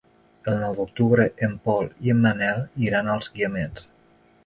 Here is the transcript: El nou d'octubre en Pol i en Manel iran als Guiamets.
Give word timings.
El 0.51 0.55
nou 0.61 0.73
d'octubre 0.79 1.27
en 1.49 1.53
Pol 1.69 1.91
i 2.07 2.17
en 2.17 2.25
Manel 2.25 2.67
iran 2.89 3.15
als 3.19 3.33
Guiamets. 3.37 3.91